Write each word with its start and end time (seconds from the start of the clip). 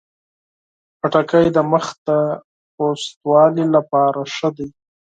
خټکی 0.99 1.45
د 1.55 1.57
مخ 1.71 1.85
د 2.05 2.07
نرموالي 2.79 3.65
لپاره 3.75 4.19
ښه 4.35 4.49
دی. 4.57 4.67